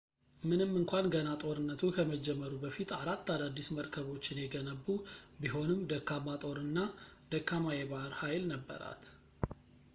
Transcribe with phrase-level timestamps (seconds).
[0.49, 4.87] ምንም እንኳን ገና ጦርነቱ ከመጀመሩ በፊት አራት አዳዲስ መርከቦችን የገነቡ
[5.43, 6.79] ቢሆንም ደካማ ጦር እና
[7.33, 9.05] ደካማ የባህር ኃይል ነበራት